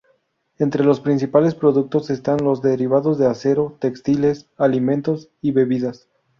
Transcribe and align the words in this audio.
Entre 0.57 0.83
los 0.83 0.99
principales 0.99 1.53
productos 1.53 2.09
están 2.09 2.43
los 2.43 2.63
derivados 2.63 3.19
de 3.19 3.27
acero, 3.27 3.77
textiles, 3.79 4.47
alimentos 4.57 5.29
y 5.43 5.51
bebidas. 5.51 6.09